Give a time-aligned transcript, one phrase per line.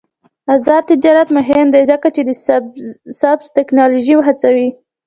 [0.53, 2.21] آزاد تجارت مهم دی ځکه چې
[3.21, 4.67] سبز تکنالوژي هڅوي.